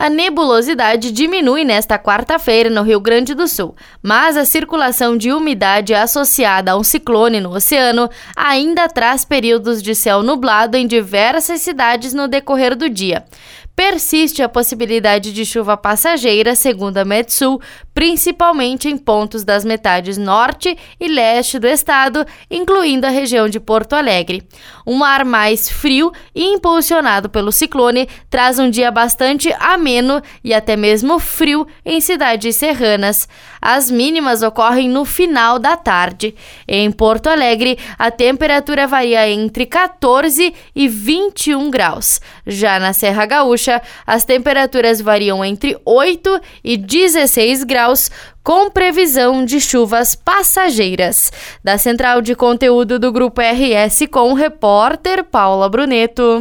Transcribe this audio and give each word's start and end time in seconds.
A 0.00 0.08
nebulosidade 0.08 1.12
diminui 1.12 1.62
nesta 1.62 1.98
quarta-feira 1.98 2.70
no 2.70 2.80
Rio 2.80 2.98
Grande 2.98 3.34
do 3.34 3.46
Sul, 3.46 3.76
mas 4.02 4.34
a 4.34 4.46
circulação 4.46 5.14
de 5.14 5.30
umidade 5.30 5.92
associada 5.92 6.72
a 6.72 6.76
um 6.78 6.82
ciclone 6.82 7.38
no 7.38 7.50
oceano 7.50 8.08
ainda 8.34 8.88
traz 8.88 9.26
períodos 9.26 9.82
de 9.82 9.94
céu 9.94 10.22
nublado 10.22 10.74
em 10.74 10.86
diversas 10.86 11.60
cidades 11.60 12.14
no 12.14 12.28
decorrer 12.28 12.74
do 12.74 12.88
dia 12.88 13.26
persiste 13.80 14.42
a 14.42 14.48
possibilidade 14.48 15.32
de 15.32 15.42
chuva 15.46 15.74
passageira, 15.74 16.54
segundo 16.54 16.98
a 16.98 17.04
Metsul, 17.06 17.58
principalmente 17.94 18.90
em 18.90 18.98
pontos 18.98 19.42
das 19.42 19.64
metades 19.64 20.18
norte 20.18 20.76
e 21.00 21.08
leste 21.08 21.58
do 21.58 21.66
estado, 21.66 22.26
incluindo 22.50 23.06
a 23.06 23.08
região 23.10 23.48
de 23.48 23.58
Porto 23.58 23.94
Alegre. 23.94 24.46
Um 24.86 25.02
ar 25.02 25.24
mais 25.24 25.70
frio 25.70 26.12
e 26.34 26.44
impulsionado 26.44 27.30
pelo 27.30 27.50
ciclone 27.50 28.06
traz 28.28 28.58
um 28.58 28.68
dia 28.68 28.90
bastante 28.90 29.50
ameno 29.58 30.20
e 30.44 30.52
até 30.52 30.76
mesmo 30.76 31.18
frio 31.18 31.66
em 31.82 32.02
cidades 32.02 32.56
serranas. 32.56 33.26
As 33.62 33.90
mínimas 33.90 34.42
ocorrem 34.42 34.90
no 34.90 35.06
final 35.06 35.58
da 35.58 35.76
tarde. 35.76 36.34
Em 36.66 36.90
Porto 36.90 37.28
Alegre, 37.28 37.78
a 37.98 38.10
temperatura 38.10 38.86
varia 38.86 39.28
entre 39.28 39.64
14 39.64 40.54
e 40.74 40.88
21 40.88 41.70
graus. 41.70 42.20
Já 42.46 42.78
na 42.78 42.92
Serra 42.92 43.26
Gaúcha, 43.26 43.69
as 44.06 44.24
temperaturas 44.24 45.00
variam 45.00 45.44
entre 45.44 45.76
8 45.84 46.40
e 46.64 46.76
16 46.76 47.64
graus, 47.64 48.10
com 48.42 48.70
previsão 48.70 49.44
de 49.44 49.60
chuvas 49.60 50.14
passageiras. 50.14 51.32
Da 51.62 51.76
central 51.76 52.22
de 52.22 52.34
conteúdo 52.34 52.98
do 52.98 53.12
Grupo 53.12 53.40
RS 53.40 54.06
com 54.10 54.30
o 54.30 54.34
repórter 54.34 55.24
Paula 55.24 55.68
Bruneto. 55.68 56.38